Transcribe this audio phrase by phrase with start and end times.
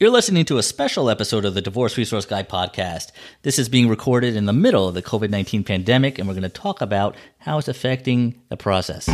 [0.00, 3.12] You're listening to a special episode of the Divorce Resource Guy podcast.
[3.42, 6.40] This is being recorded in the middle of the COVID 19 pandemic, and we're going
[6.42, 9.08] to talk about how it's affecting the process.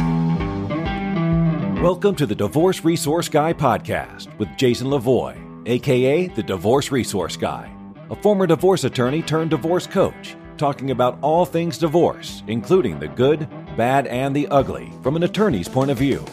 [1.82, 7.68] Welcome to the Divorce Resource Guy podcast with Jason Levoy, aka the Divorce Resource Guy,
[8.08, 13.48] a former divorce attorney turned divorce coach, talking about all things divorce, including the good,
[13.76, 16.24] bad, and the ugly from an attorney's point of view.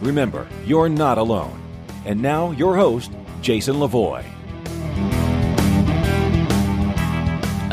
[0.00, 1.60] Remember, you're not alone.
[2.06, 4.24] And now, your host, Jason Levoy.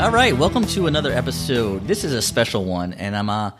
[0.00, 1.86] All right, welcome to another episode.
[1.86, 3.50] This is a special one, and I'm uh,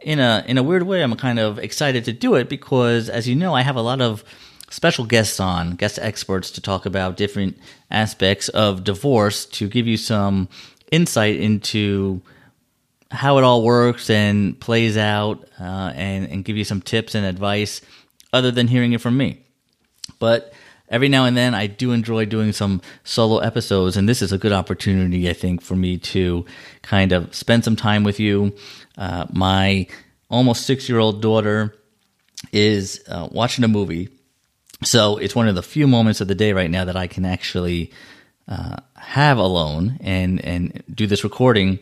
[0.00, 1.02] in a in a weird way.
[1.02, 4.00] I'm kind of excited to do it because, as you know, I have a lot
[4.00, 4.24] of
[4.70, 7.58] special guests on, guest experts to talk about different
[7.90, 10.48] aspects of divorce to give you some
[10.90, 12.22] insight into
[13.10, 17.26] how it all works and plays out, uh, and and give you some tips and
[17.26, 17.82] advice
[18.32, 19.44] other than hearing it from me.
[20.18, 20.52] But
[20.88, 24.38] every now and then I do enjoy doing some solo episodes, and this is a
[24.38, 26.44] good opportunity, I think, for me to
[26.82, 28.54] kind of spend some time with you.
[28.96, 29.86] Uh, my
[30.28, 31.74] almost six year old daughter
[32.52, 34.08] is uh, watching a movie,
[34.82, 37.24] so it's one of the few moments of the day right now that I can
[37.24, 37.92] actually
[38.48, 41.78] uh, have alone and and do this recording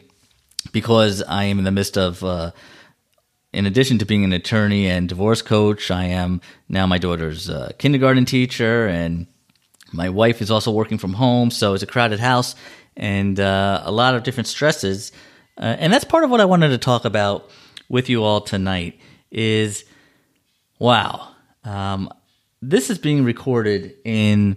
[0.73, 2.53] because I am in the midst of uh,
[3.55, 7.71] in addition to being an attorney and divorce coach, I am now my daughter's uh,
[7.79, 9.27] kindergarten teacher, and
[9.93, 11.51] my wife is also working from home.
[11.51, 12.57] So it's a crowded house
[12.97, 15.13] and uh, a lot of different stresses.
[15.57, 17.49] Uh, and that's part of what I wanted to talk about
[17.89, 18.99] with you all tonight.
[19.31, 19.85] Is
[20.79, 21.29] wow,
[21.65, 22.11] um,
[22.61, 24.57] this is being recorded in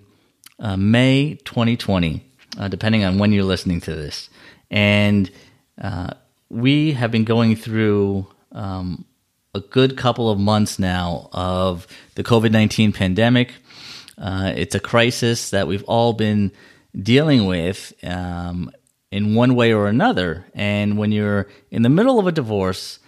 [0.60, 2.24] uh, May 2020,
[2.58, 4.30] uh, depending on when you're listening to this,
[4.72, 5.30] and
[5.82, 6.12] uh,
[6.50, 9.06] we have been going through um,
[9.54, 13.54] a good couple of months now of the COVID 19 pandemic.
[14.18, 16.52] Uh, it's a crisis that we've all been
[16.96, 18.72] dealing with um,
[19.12, 20.46] in one way or another.
[20.54, 23.00] And when you're in the middle of a divorce,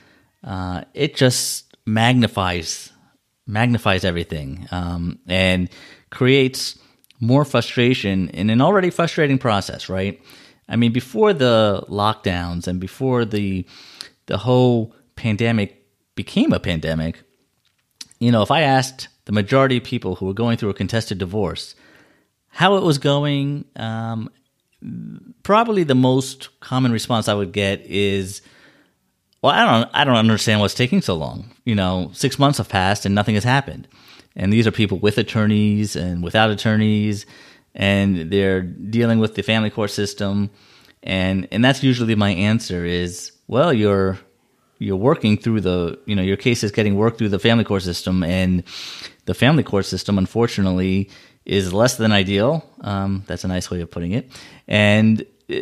[0.43, 2.91] uh, it just magnifies
[3.47, 5.69] magnifies everything um, and
[6.11, 6.77] creates
[7.19, 10.21] more frustration in an already frustrating process, right?
[10.69, 13.65] I mean, before the lockdowns and before the
[14.27, 15.85] the whole pandemic
[16.15, 17.21] became a pandemic,
[18.19, 21.17] you know, if I asked the majority of people who were going through a contested
[21.17, 21.75] divorce
[22.47, 24.29] how it was going, um,
[25.43, 28.41] probably the most common response I would get is,
[29.41, 31.51] "Well, I don't, I don't understand what's taking so long.
[31.63, 33.87] You know, six months have passed and nothing has happened."
[34.35, 37.25] And these are people with attorneys and without attorneys,
[37.75, 40.49] and they're dealing with the family court system,
[41.03, 44.17] and and that's usually my answer is, "Well, you're
[44.79, 47.83] you're working through the you know your case is getting worked through the family court
[47.83, 48.63] system and
[49.25, 51.09] the family court system unfortunately
[51.45, 52.65] is less than ideal.
[52.81, 54.31] Um, that's a nice way of putting it.
[54.67, 55.59] And uh,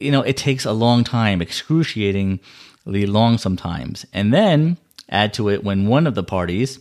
[0.00, 4.06] you know it takes a long time excruciatingly long sometimes.
[4.12, 4.78] And then
[5.08, 6.78] add to it when one of the parties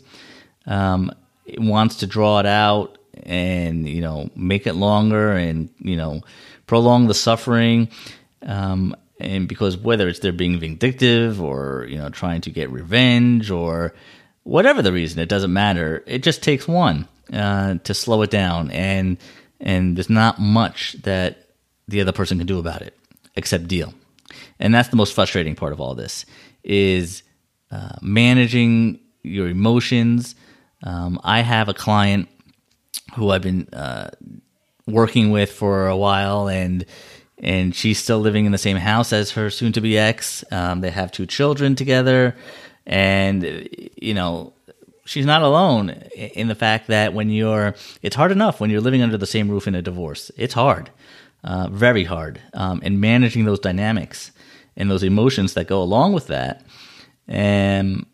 [0.65, 1.11] um,
[1.57, 6.21] wants to draw it out and you know make it longer and you know
[6.65, 7.89] prolong the suffering
[8.43, 13.51] um, and because whether it's they're being vindictive or you know trying to get revenge
[13.51, 13.93] or
[14.43, 16.03] whatever the reason, it doesn't matter.
[16.07, 19.17] It just takes one uh, to slow it down, and
[19.59, 21.49] and there's not much that
[21.87, 22.97] the other person can do about it
[23.35, 23.93] except deal.
[24.59, 26.25] And that's the most frustrating part of all this
[26.63, 27.23] is
[27.71, 30.35] uh, managing your emotions.
[30.83, 32.27] Um, I have a client
[33.15, 34.09] who I've been uh,
[34.85, 36.85] working with for a while, and
[37.39, 40.43] and she's still living in the same house as her soon to be ex.
[40.51, 42.35] Um, they have two children together,
[42.85, 44.53] and you know
[45.05, 49.01] she's not alone in the fact that when you're it's hard enough when you're living
[49.01, 50.31] under the same roof in a divorce.
[50.37, 50.89] It's hard,
[51.43, 54.31] uh, very hard, um, and managing those dynamics
[54.75, 56.63] and those emotions that go along with that.
[57.27, 58.05] And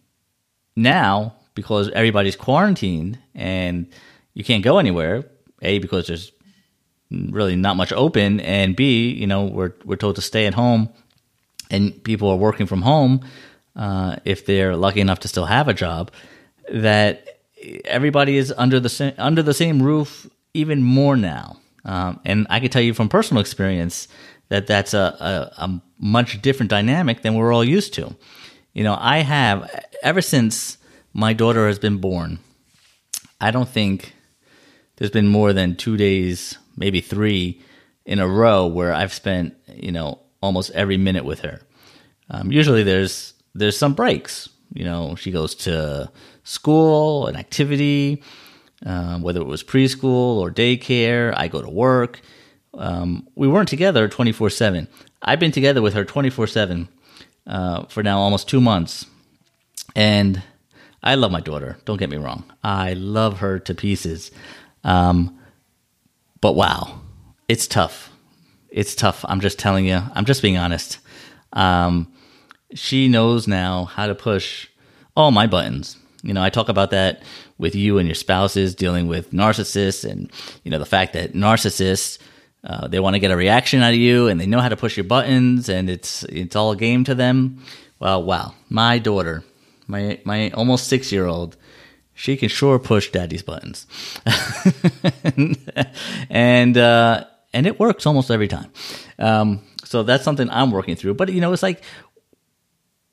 [0.75, 3.87] now, because everybody's quarantined and
[4.33, 5.25] you can't go anywhere,
[5.61, 6.31] a because there's
[7.31, 10.89] really not much open, and B, you know, we're we're told to stay at home,
[11.69, 13.21] and people are working from home
[13.75, 16.11] uh, if they're lucky enough to still have a job.
[16.71, 17.27] That
[17.85, 22.69] everybody is under the under the same roof even more now, um, and I can
[22.69, 24.07] tell you from personal experience
[24.49, 28.15] that that's a, a, a much different dynamic than we're all used to.
[28.73, 29.69] You know, I have
[30.01, 30.77] ever since
[31.13, 32.39] my daughter has been born.
[33.39, 34.13] I don't think
[34.95, 37.61] there's been more than two days maybe three
[38.05, 41.61] in a row where I've spent you know almost every minute with her.
[42.29, 44.49] Um, usually there's there's some breaks.
[44.73, 46.11] You know, she goes to
[46.43, 48.23] school, an activity,
[48.85, 51.33] uh, whether it was preschool or daycare.
[51.37, 52.21] I go to work.
[52.73, 54.87] Um, we weren't together 24 7.
[55.21, 56.87] I've been together with her 24 uh, 7
[57.89, 59.05] for now almost two months.
[59.95, 60.41] And
[61.03, 61.77] I love my daughter.
[61.85, 62.45] Don't get me wrong.
[62.63, 64.31] I love her to pieces.
[64.83, 65.37] Um,
[66.43, 66.99] but wow,
[67.47, 68.11] it's tough.
[68.69, 69.23] It's tough.
[69.29, 70.01] I'm just telling you.
[70.13, 70.97] I'm just being honest.
[71.53, 72.11] Um,
[72.73, 74.67] she knows now how to push
[75.15, 75.97] all my buttons.
[76.21, 77.23] You know, I talk about that
[77.57, 80.29] with you and your spouses dealing with narcissists, and
[80.65, 82.17] you know the fact that narcissists
[82.65, 84.75] uh, they want to get a reaction out of you, and they know how to
[84.75, 87.63] push your buttons, and it's it's all a game to them.
[87.99, 89.45] Well, wow, my daughter,
[89.87, 91.55] my my almost six year old,
[92.13, 93.87] she can sure push daddy's buttons,
[96.29, 98.71] and uh, and it works almost every time.
[99.19, 101.15] Um, so that's something I'm working through.
[101.15, 101.83] But you know, it's like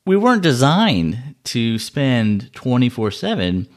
[0.05, 3.67] we weren't designed to spend 24 7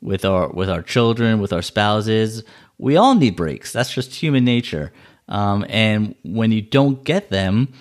[0.00, 2.42] with our with our children with our spouses.
[2.78, 3.72] We all need breaks.
[3.72, 4.92] That's just human nature.
[5.28, 7.72] Um, and when you don't get them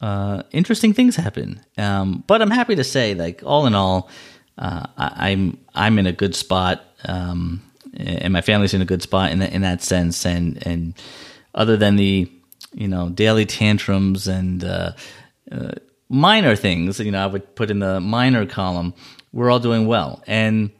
[0.00, 1.60] uh, interesting things happen.
[1.78, 4.10] Um, but i'm happy to say like all in all
[4.58, 7.62] uh, I, am I'm, I'm in a good spot um,
[7.96, 10.94] and my family's in a good spot in, the, in that sense and and
[11.54, 12.30] other than the
[12.72, 14.92] you know daily tantrums and uh,
[15.52, 15.72] uh
[16.08, 18.94] minor things, you know, I would put in the minor column,
[19.32, 20.22] we're all doing well.
[20.26, 20.70] And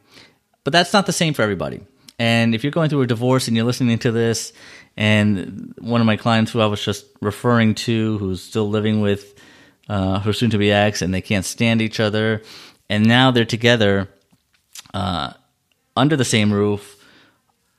[0.63, 1.81] but that's not the same for everybody.
[2.17, 4.53] And if you're going through a divorce and you're listening to this,
[4.97, 9.37] and one of my clients who I was just referring to, who's still living with
[9.89, 12.41] uh, her soon to be ex, and they can't stand each other,
[12.89, 14.09] and now they're together
[14.93, 15.33] uh,
[15.95, 16.95] under the same roof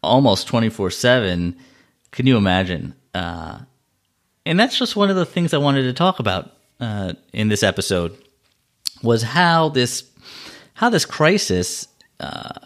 [0.03, 1.57] almost 24 7.
[2.11, 2.95] Can you imagine?
[3.15, 3.61] Uh,
[4.45, 7.63] and that's just one of the things I wanted to talk about uh, in this
[7.63, 8.17] episode
[9.03, 10.05] was how this
[10.75, 11.89] how this crisis
[12.21, 12.61] uh,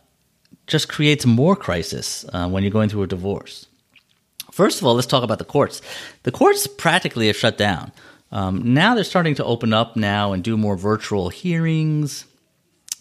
[0.67, 3.67] just creates more crisis uh, when you're going through a divorce.
[4.51, 5.81] First of all, let's talk about the courts.
[6.25, 7.93] The courts practically have shut down.
[8.33, 12.25] Um, now they're starting to open up now and do more virtual hearings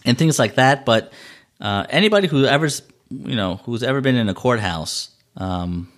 [0.04, 0.84] and things like that.
[0.84, 1.12] But
[1.60, 5.90] uh, anybody who ever's you know who's ever been in a courthouse um,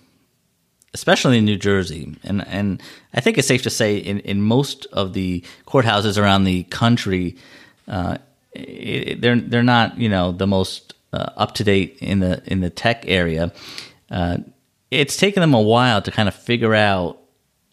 [0.93, 2.81] especially in New Jersey, and and
[3.13, 7.35] I think it's safe to say in, in most of the courthouses around the country,
[7.87, 8.17] uh,
[8.53, 12.61] it, they're they're not you know the most uh, up to date in the in
[12.61, 13.51] the tech area.
[14.11, 14.37] Uh,
[14.91, 17.19] it's taken them a while to kind of figure out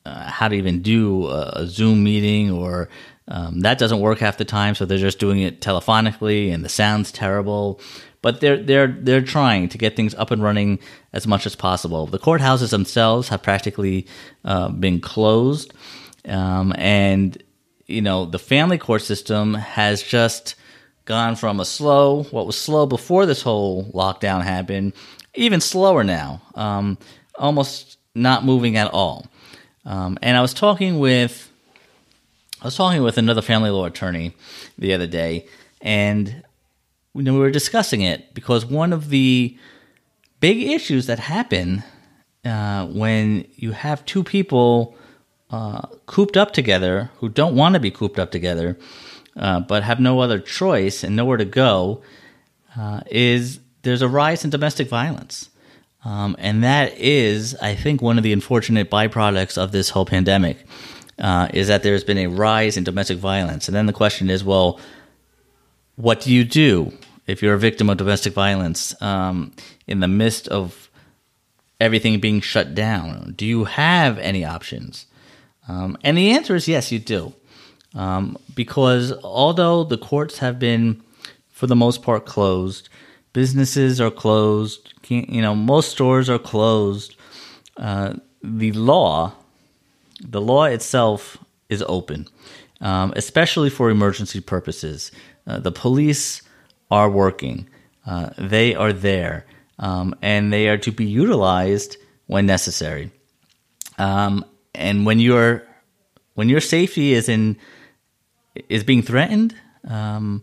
[0.07, 2.89] uh, how to even do a, a Zoom meeting or.
[3.31, 6.69] Um, that doesn't work half the time, so they're just doing it telephonically, and the
[6.69, 7.81] sound's terrible
[8.23, 10.79] but they're they're they're trying to get things up and running
[11.13, 12.07] as much as possible.
[12.07, 14.07] The courthouses themselves have practically
[14.45, 15.73] uh, been closed,
[16.27, 17.43] um, and
[17.87, 20.55] you know the family court system has just
[21.07, 24.93] gone from a slow, what was slow before this whole lockdown happened,
[25.35, 26.99] even slower now, um,
[27.37, 29.27] almost not moving at all.
[29.85, 31.50] Um, and I was talking with
[32.63, 34.35] I was talking with another family law attorney
[34.77, 35.47] the other day,
[35.81, 36.43] and
[37.15, 39.57] we were discussing it because one of the
[40.41, 41.83] big issues that happen
[42.45, 44.95] uh, when you have two people
[45.51, 48.79] uh, cooped up together who don't want to be cooped up together,
[49.37, 52.03] uh, but have no other choice and nowhere to go,
[52.77, 55.49] uh, is there's a rise in domestic violence.
[56.05, 60.67] Um, and that is, I think, one of the unfortunate byproducts of this whole pandemic
[61.21, 63.69] uh, is that there's been a rise in domestic violence.
[63.69, 64.81] And then the question is, well,
[65.97, 66.93] what do you do
[67.27, 69.53] if you're a victim of domestic violence um,
[69.87, 70.91] in the midst of
[71.81, 73.35] everything being shut down?
[73.37, 75.07] Do you have any options?
[75.69, 77.35] Um, and the answer is yes, you do.
[77.95, 81.03] Um, because although the courts have been,
[81.51, 82.89] for the most part, closed,
[83.33, 87.17] businesses are closed, you know, most stores are closed,
[87.77, 89.35] uh, the law,
[90.21, 92.27] the law itself is open,
[92.81, 95.13] um, especially for emergency purposes.
[95.47, 96.43] Uh, the police
[96.91, 97.69] are working.
[98.07, 99.47] Uh, they are there,
[99.79, 101.97] um, and they are to be utilized
[102.27, 103.11] when necessary.
[103.99, 105.65] Um, and when your
[106.35, 107.57] when your safety is in
[108.69, 109.55] is being threatened
[109.87, 110.43] um,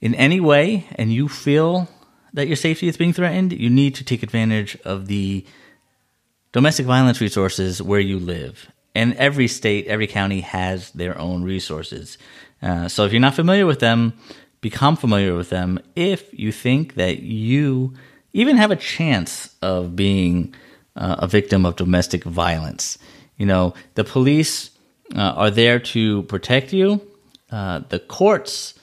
[0.00, 1.88] in any way, and you feel
[2.32, 5.44] that your safety is being threatened, you need to take advantage of the
[6.52, 8.70] domestic violence resources where you live.
[8.94, 12.18] And every state, every county has their own resources.
[12.60, 14.14] Uh, so if you're not familiar with them,
[14.60, 17.94] become familiar with them if you think that you
[18.32, 20.54] even have a chance of being
[20.96, 22.98] uh, a victim of domestic violence.
[23.36, 24.70] You know, the police
[25.14, 27.00] uh, are there to protect you.
[27.50, 28.74] Uh, the courts,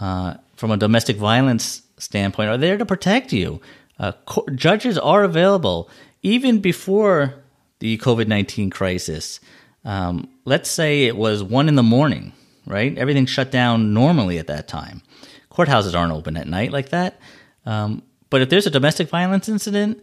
[0.00, 3.60] uh, from a domestic violence standpoint, are there to protect you.
[3.98, 5.90] Uh, co- judges are available
[6.22, 7.34] even before
[7.78, 9.40] the COVID 19 crisis.
[9.84, 12.32] Um, let's say it was one in the morning,
[12.66, 12.96] right?
[12.98, 15.02] Everything shut down normally at that time.
[15.50, 17.20] Courthouses aren't open at night like that.
[17.64, 20.02] Um, but if there's a domestic violence incident,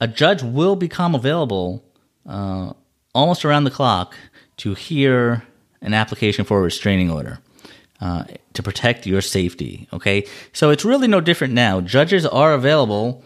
[0.00, 1.84] a judge will become available
[2.26, 2.72] uh,
[3.14, 4.16] almost around the clock
[4.58, 5.44] to hear
[5.80, 7.38] an application for a restraining order
[8.00, 9.88] uh, to protect your safety.
[9.92, 11.80] Okay, so it's really no different now.
[11.80, 13.22] Judges are available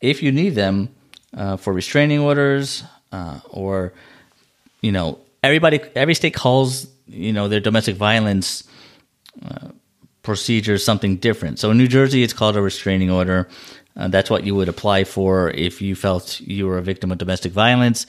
[0.00, 0.90] if you need them
[1.36, 3.92] uh, for restraining orders uh, or
[4.80, 8.64] you know everybody every state calls you know their domestic violence
[9.44, 9.68] uh,
[10.22, 11.58] procedure something different.
[11.58, 13.48] So in New Jersey, it's called a restraining order.
[13.96, 17.16] Uh, that's what you would apply for if you felt you were a victim of
[17.16, 18.06] domestic violence.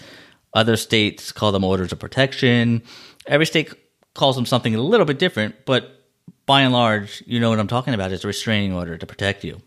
[0.54, 2.84] Other states call them orders of protection.
[3.26, 3.74] Every state
[4.16, 6.06] calls them something a little bit different, but
[6.46, 8.12] by and large, you know what I'm talking about.
[8.12, 9.62] It's a restraining order to protect you.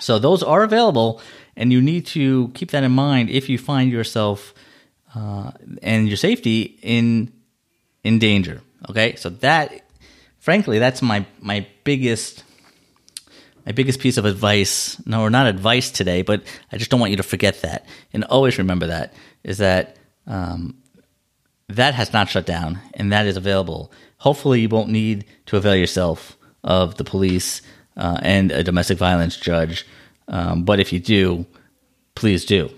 [0.00, 1.20] So those are available,
[1.56, 4.54] and you need to keep that in mind if you find yourself
[5.14, 5.52] uh,
[5.82, 7.32] and your safety in
[8.02, 8.62] in danger.
[8.88, 9.84] Okay, so that,
[10.38, 12.44] frankly, that's my my biggest
[13.66, 15.00] my biggest piece of advice.
[15.06, 16.42] No, or not advice today, but
[16.72, 19.12] I just don't want you to forget that, and always remember that
[19.44, 20.76] is that um,
[21.68, 23.92] that has not shut down, and that is available.
[24.18, 27.62] Hopefully, you won't need to avail yourself of the police
[27.96, 29.86] uh, and a domestic violence judge.
[30.28, 31.46] Um, but if you do,
[32.14, 32.70] please do.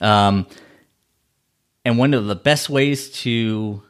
[0.00, 0.46] Um,
[1.84, 3.82] and one of the best ways to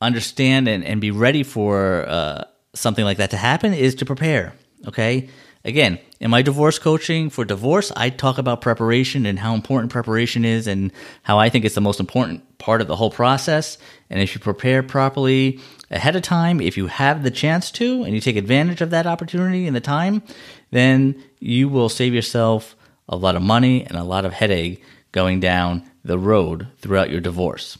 [0.00, 2.44] understand and, and be ready for uh,
[2.74, 4.54] something like that to happen is to prepare.
[4.86, 5.28] Okay.
[5.64, 10.44] Again, in my divorce coaching for divorce, I talk about preparation and how important preparation
[10.44, 13.78] is and how I think it's the most important part of the whole process.
[14.10, 15.60] And if you prepare properly
[15.90, 19.06] ahead of time, if you have the chance to, and you take advantage of that
[19.06, 20.22] opportunity and the time,
[20.70, 22.76] then you will save yourself
[23.08, 27.20] a lot of money and a lot of headache going down the road throughout your
[27.20, 27.78] divorce.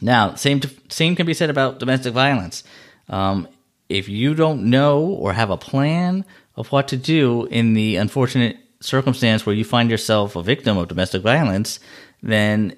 [0.00, 2.64] Now, same same can be said about domestic violence.
[3.08, 3.48] Um,
[3.88, 6.24] if you don't know or have a plan
[6.56, 10.88] of what to do in the unfortunate circumstance where you find yourself a victim of
[10.88, 11.80] domestic violence,
[12.22, 12.76] then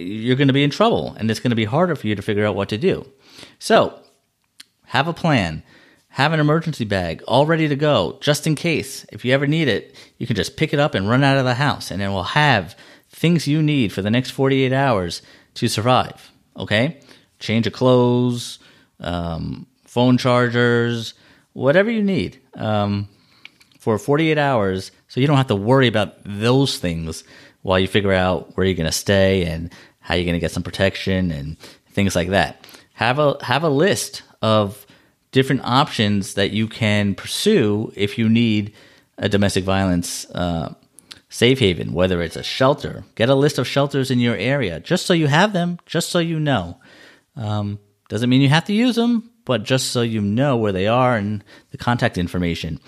[0.00, 2.22] you're going to be in trouble and it's going to be harder for you to
[2.22, 3.06] figure out what to do.
[3.58, 3.98] So,
[4.86, 5.62] have a plan.
[6.14, 9.06] Have an emergency bag all ready to go just in case.
[9.12, 11.44] If you ever need it, you can just pick it up and run out of
[11.44, 12.76] the house and it will have
[13.10, 15.22] things you need for the next 48 hours
[15.54, 16.30] to survive.
[16.56, 16.98] Okay?
[17.38, 18.58] Change of clothes,
[18.98, 21.14] um, phone chargers,
[21.52, 23.08] whatever you need um,
[23.78, 27.24] for 48 hours so you don't have to worry about those things
[27.62, 29.72] while you figure out where you're going to stay and
[30.10, 31.56] how you're going to get some protection and
[31.92, 32.66] things like that.
[32.94, 34.84] Have a have a list of
[35.30, 38.74] different options that you can pursue if you need
[39.18, 40.74] a domestic violence uh,
[41.28, 43.04] safe haven, whether it's a shelter.
[43.14, 46.18] Get a list of shelters in your area just so you have them, just so
[46.18, 46.80] you know.
[47.36, 50.88] Um, doesn't mean you have to use them, but just so you know where they
[50.88, 52.80] are and the contact information.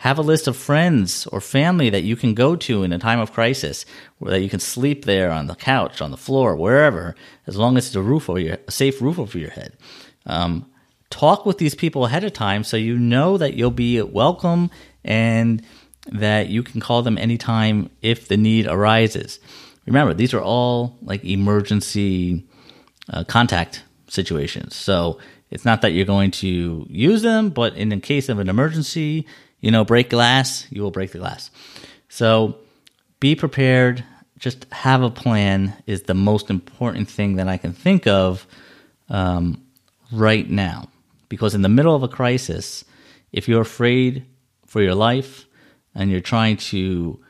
[0.00, 3.20] Have a list of friends or family that you can go to in a time
[3.20, 3.84] of crisis,
[4.16, 7.14] where that you can sleep there on the couch, on the floor, wherever,
[7.46, 9.76] as long as it's a roof over your, a safe roof over your head.
[10.24, 10.64] Um,
[11.10, 14.70] talk with these people ahead of time so you know that you'll be welcome
[15.04, 15.62] and
[16.10, 19.38] that you can call them anytime if the need arises.
[19.84, 22.46] Remember, these are all like emergency
[23.10, 24.74] uh, contact situations.
[24.74, 25.18] So
[25.50, 29.26] it's not that you're going to use them, but in the case of an emergency,
[29.60, 31.50] you know, break glass, you will break the glass.
[32.08, 32.56] So
[33.20, 34.04] be prepared.
[34.38, 38.46] Just have a plan is the most important thing that I can think of
[39.08, 39.62] um,
[40.10, 40.88] right now.
[41.28, 42.84] Because in the middle of a crisis,
[43.32, 44.24] if you're afraid
[44.66, 45.46] for your life
[45.94, 47.20] and you're trying to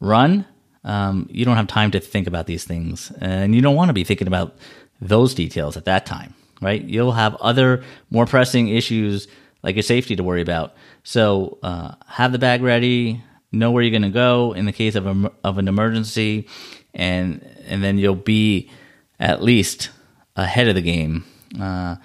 [0.00, 0.46] run,
[0.84, 3.10] um, you don't have time to think about these things.
[3.20, 4.56] And you don't want to be thinking about
[5.00, 6.82] those details at that time, right?
[6.82, 9.28] You'll have other more pressing issues
[9.62, 10.74] like your safety to worry about.
[11.02, 13.22] So uh, have the bag ready,
[13.52, 16.48] know where you're going to go in the case of, a, of an emergency,
[16.94, 18.70] and, and then you'll be
[19.18, 19.90] at least
[20.36, 21.24] ahead of the game.
[21.58, 21.96] Uh,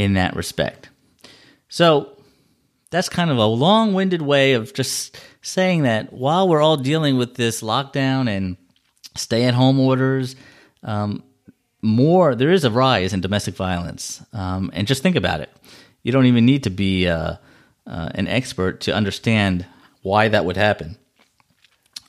[0.00, 0.88] in that respect.
[1.68, 2.16] So
[2.90, 7.18] that's kind of a long winded way of just saying that while we're all dealing
[7.18, 8.56] with this lockdown and
[9.16, 10.36] stay at home orders,
[10.82, 11.22] um,
[11.82, 14.24] more there is a rise in domestic violence.
[14.32, 15.50] Um, and just think about it.
[16.02, 17.36] You don't even need to be uh,
[17.86, 19.66] uh, an expert to understand
[20.02, 20.96] why that would happen.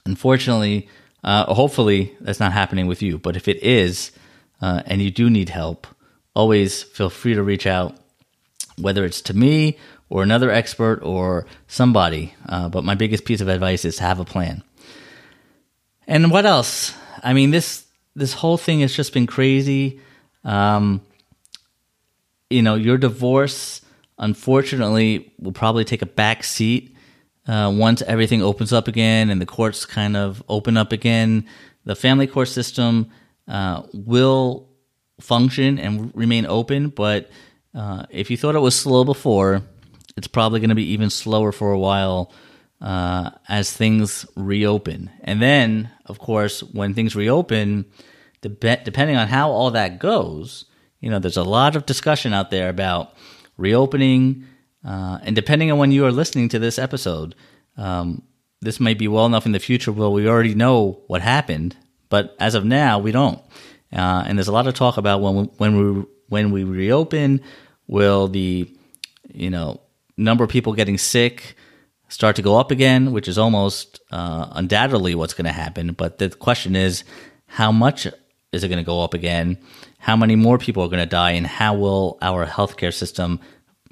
[0.05, 0.87] Unfortunately,
[1.23, 3.17] uh, hopefully, that's not happening with you.
[3.17, 4.11] But if it is,
[4.61, 5.87] uh, and you do need help,
[6.33, 7.95] always feel free to reach out,
[8.77, 9.77] whether it's to me
[10.09, 12.33] or another expert or somebody.
[12.47, 14.63] Uh, but my biggest piece of advice is to have a plan.
[16.07, 16.93] And what else?
[17.23, 20.01] I mean, this this whole thing has just been crazy.
[20.43, 21.01] Um,
[22.51, 23.81] you know, your divorce,
[24.17, 26.95] unfortunately, will probably take a back seat
[27.47, 31.47] uh, once everything opens up again and the courts kind of open up again.
[31.85, 33.11] The family court system
[33.47, 34.69] uh, will
[35.19, 37.29] function and remain open, but
[37.73, 39.61] uh, if you thought it was slow before,
[40.17, 42.31] it's probably going to be even slower for a while
[42.81, 45.09] uh, as things reopen.
[45.21, 47.85] And then, of course, when things reopen,
[48.41, 50.65] dep- depending on how all that goes,
[51.01, 53.13] you know, there's a lot of discussion out there about
[53.57, 54.45] reopening.
[54.85, 57.35] Uh, and depending on when you are listening to this episode,
[57.77, 58.23] um,
[58.61, 61.75] this might be well enough in the future where we already know what happened,
[62.09, 63.39] but as of now, we don't.
[63.91, 67.41] Uh, and there's a lot of talk about when we, when we when we reopen,
[67.87, 68.71] will the
[69.33, 69.81] you know
[70.15, 71.55] number of people getting sick
[72.07, 75.93] start to go up again, which is almost uh, undoubtedly what's going to happen.
[75.93, 77.03] But the question is,
[77.47, 78.07] how much
[78.51, 79.57] is it going to go up again?
[79.99, 83.39] How many more people are going to die, and how will our healthcare system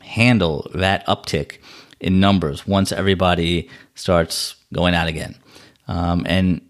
[0.02, 1.58] handle that uptick
[2.00, 5.36] in numbers once everybody starts going out again?
[5.88, 6.62] Um, and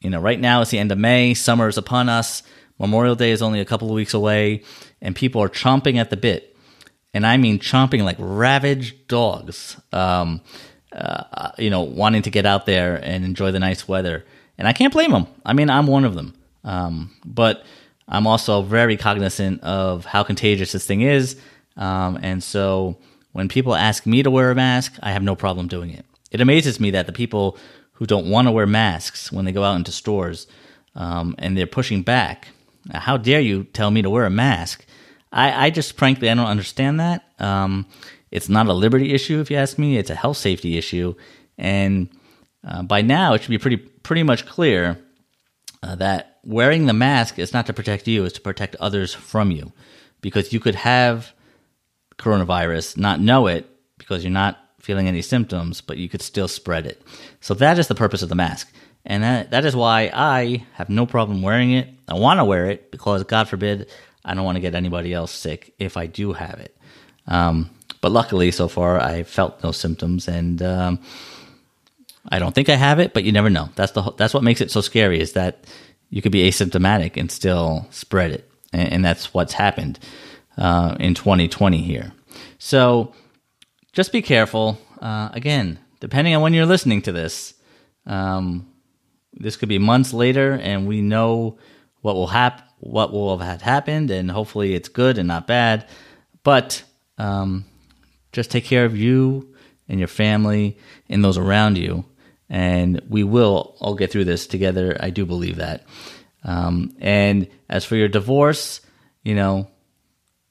[0.00, 2.42] you know, right now it's the end of May, summer is upon us.
[2.78, 4.62] Memorial Day is only a couple of weeks away,
[5.00, 6.56] and people are chomping at the bit.
[7.14, 10.42] And I mean chomping like ravaged dogs, um,
[10.92, 14.26] uh, you know, wanting to get out there and enjoy the nice weather.
[14.58, 15.26] And I can't blame them.
[15.44, 16.34] I mean, I'm one of them.
[16.66, 17.64] Um, but
[18.06, 21.36] I'm also very cognizant of how contagious this thing is.
[21.78, 22.98] Um, and so
[23.32, 26.04] when people ask me to wear a mask, I have no problem doing it.
[26.30, 27.56] It amazes me that the people
[27.92, 30.46] who don't want to wear masks when they go out into stores
[30.94, 32.48] um, and they're pushing back
[32.92, 34.84] how dare you tell me to wear a mask?
[35.32, 37.24] I, I just frankly I don't understand that.
[37.38, 37.86] Um,
[38.30, 39.98] it's not a liberty issue, if you ask me.
[39.98, 41.14] It's a health safety issue,
[41.56, 42.08] and
[42.66, 44.98] uh, by now it should be pretty pretty much clear
[45.86, 49.50] uh, that wearing the mask is not to protect you; it's to protect others from
[49.50, 49.72] you,
[50.20, 51.32] because you could have
[52.18, 53.68] coronavirus, not know it
[53.98, 57.02] because you're not feeling any symptoms, but you could still spread it.
[57.40, 58.72] So that is the purpose of the mask.
[59.04, 61.88] And that, that is why I have no problem wearing it.
[62.08, 63.88] I want to wear it because, God forbid,
[64.24, 66.76] I don't want to get anybody else sick if I do have it.
[67.26, 67.70] Um,
[68.00, 71.00] but luckily, so far, I felt no symptoms, and um,
[72.28, 73.14] I don't think I have it.
[73.14, 73.70] But you never know.
[73.76, 75.64] That's the that's what makes it so scary is that
[76.10, 79.98] you could be asymptomatic and still spread it, and, and that's what's happened
[80.58, 82.12] uh, in 2020 here.
[82.58, 83.12] So
[83.92, 84.78] just be careful.
[85.00, 87.54] Uh, again, depending on when you're listening to this,
[88.06, 88.68] um,
[89.32, 91.58] this could be months later, and we know
[92.00, 95.88] what will happen, what will have happened, and hopefully it's good and not bad.
[96.42, 96.82] But
[97.18, 97.64] um,
[98.32, 99.54] just take care of you
[99.88, 102.04] and your family and those around you,
[102.48, 104.96] and we will all get through this together.
[105.00, 105.84] I do believe that.
[106.44, 108.80] Um, and as for your divorce,
[109.22, 109.68] you know,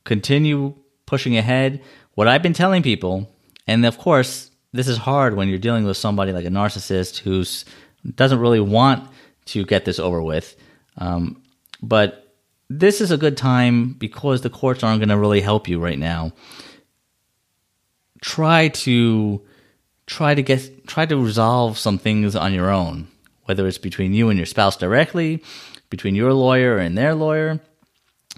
[0.03, 1.81] continue pushing ahead.
[2.13, 3.31] What I've been telling people,
[3.67, 7.65] and of course, this is hard when you're dealing with somebody like a narcissist who's
[8.15, 9.10] doesn't really want
[9.45, 10.55] to get this over with.
[10.97, 11.41] Um,
[11.81, 12.36] but
[12.69, 15.97] this is a good time because the courts aren't going to really help you right
[15.97, 16.34] now.
[18.21, 19.41] Try to
[20.08, 23.08] try to get try to resolve some things on your own,
[23.46, 25.44] whether it's between you and your spouse directly,
[25.89, 27.60] between your lawyer and their lawyer,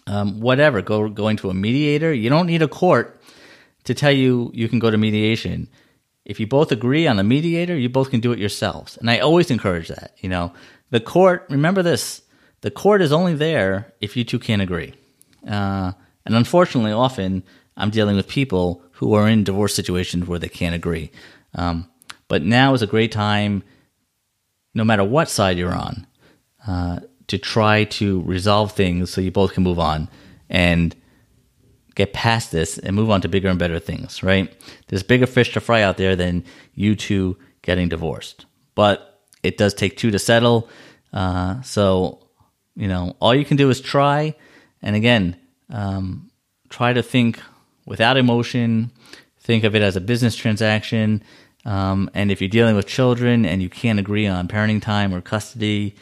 [0.05, 0.81] um, whatever.
[0.81, 2.13] Go going to a mediator.
[2.13, 3.19] You don't need a court
[3.85, 5.69] to tell you you can go to mediation
[6.27, 8.97] if you both agree on a mediator, you both can do it yourselves.
[8.97, 10.11] And I always encourage that.
[10.19, 10.51] You know,
[10.89, 12.21] the court, remember this
[12.61, 14.93] the court is only there if you two can't agree.
[15.47, 15.93] Uh,
[16.25, 17.43] and unfortunately, often
[17.77, 21.11] I'm dealing with people who are in divorce situations where they can't agree.
[21.55, 21.89] Um,
[22.27, 23.63] but now is a great time,
[24.73, 26.07] no matter what side you're on,
[26.67, 30.09] uh, to try to resolve things so you both can move on.
[30.49, 30.95] And
[31.97, 34.55] get past this and move on to bigger and better things, right?
[34.87, 38.45] There's bigger fish to fry out there than you two getting divorced.
[38.75, 40.69] But it does take two to settle.
[41.11, 42.19] Uh, so,
[42.75, 44.35] you know, all you can do is try.
[44.83, 45.37] And again,
[45.71, 46.29] um,
[46.69, 47.41] try to think
[47.87, 48.91] without emotion,
[49.47, 51.23] think of it as a business transaction.
[51.65, 55.21] Um, and if you're dealing with children and you can't agree on parenting time or
[55.21, 55.95] custody,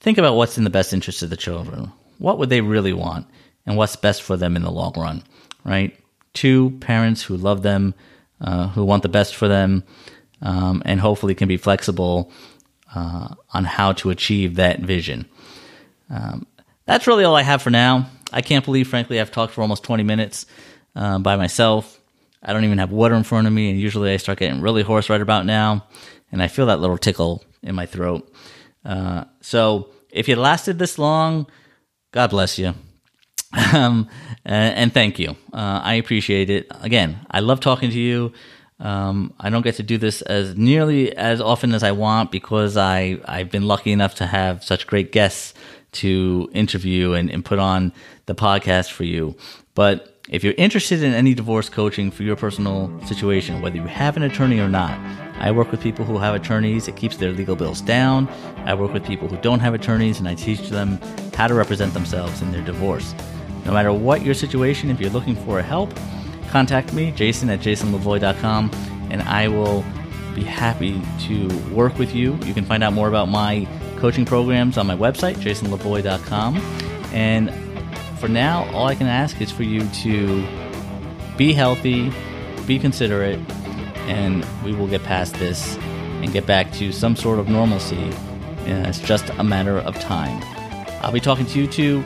[0.00, 1.92] think about what's in the best interest of the children.
[2.18, 3.26] What would they really want?
[3.68, 5.22] and what's best for them in the long run,
[5.62, 5.94] right?
[6.32, 7.92] Two parents who love them,
[8.40, 9.84] uh, who want the best for them,
[10.40, 12.32] um, and hopefully can be flexible
[12.94, 15.26] uh, on how to achieve that vision.
[16.08, 16.46] Um,
[16.86, 18.08] that's really all I have for now.
[18.32, 20.46] I can't believe, frankly, I've talked for almost 20 minutes
[20.96, 21.97] uh, by myself.
[22.42, 24.82] I don't even have water in front of me, and usually I start getting really
[24.82, 25.86] hoarse right about now,
[26.30, 28.32] and I feel that little tickle in my throat.
[28.84, 31.46] Uh, so if you lasted this long,
[32.12, 32.74] God bless you.
[33.72, 34.08] Um,
[34.44, 35.30] and, and, thank you.
[35.52, 36.66] Uh, I appreciate it.
[36.82, 38.32] Again, I love talking to you.
[38.78, 42.76] Um, I don't get to do this as nearly as often as I want because
[42.76, 45.54] I, I've been lucky enough to have such great guests
[45.92, 47.92] to interview and, and put on
[48.26, 49.34] the podcast for you.
[49.74, 54.16] But if you're interested in any divorce coaching for your personal situation, whether you have
[54.16, 54.98] an attorney or not,
[55.38, 56.86] I work with people who have attorneys.
[56.86, 58.28] It keeps their legal bills down.
[58.64, 60.98] I work with people who don't have attorneys, and I teach them
[61.34, 63.14] how to represent themselves in their divorce.
[63.64, 65.94] No matter what your situation, if you're looking for help,
[66.50, 68.70] contact me, jason at jasonlevoy.com,
[69.10, 69.82] and I will
[70.34, 72.38] be happy to work with you.
[72.44, 76.56] You can find out more about my coaching programs on my website, jasonlevoy.com.
[77.12, 77.50] And
[78.18, 80.46] for now, all I can ask is for you to
[81.36, 82.12] be healthy,
[82.66, 83.38] be considerate,
[84.08, 88.10] and we will get past this and get back to some sort of normalcy.
[88.66, 90.42] And it's just a matter of time.
[91.00, 92.04] I'll be talking to you two,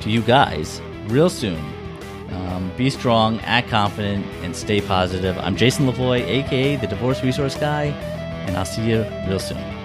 [0.00, 1.62] to you guys, real soon.
[2.30, 5.38] Um, be strong, act confident, and stay positive.
[5.38, 7.84] I'm Jason Levoy, aka the Divorce Resource Guy,
[8.46, 9.81] and I'll see you real soon.